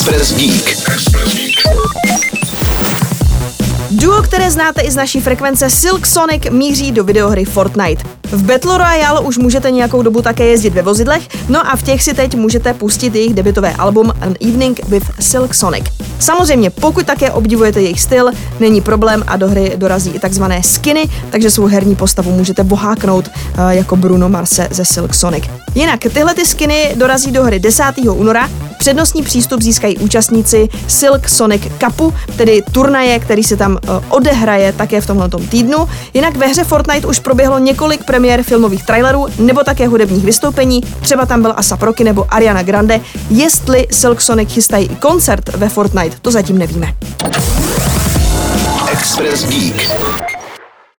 [0.00, 0.90] Express Geek.
[3.90, 8.04] Duo, které znáte i z naší frekvence Silk Sonic, míří do videohry Fortnite.
[8.22, 12.02] V Battle Royale už můžete nějakou dobu také jezdit ve vozidlech, no a v těch
[12.02, 15.84] si teď můžete pustit jejich debitové album An Evening with Silk Sonic.
[16.18, 18.30] Samozřejmě, pokud také obdivujete jejich styl,
[18.60, 23.28] není problém a do hry dorazí i takzvané skiny, takže svou herní postavu můžete boháknout
[23.28, 25.44] eh, jako Bruno Marse ze Silk Sonic.
[25.74, 27.84] Jinak tyhle ty skiny dorazí do hry 10.
[28.10, 28.48] února,
[28.80, 35.00] Přednostní přístup získají účastníci Silk Sonic Cupu, tedy turnaje, který se tam uh, odehraje také
[35.00, 35.88] v tomhle týdnu.
[36.14, 41.26] Jinak ve hře Fortnite už proběhlo několik premiér filmových trailerů nebo také hudebních vystoupení, třeba
[41.26, 43.00] tam byl Asa Proky nebo Ariana Grande.
[43.30, 46.94] Jestli Silk Sonic chystají i koncert ve Fortnite, to zatím nevíme.
[48.92, 50.29] Express Geek.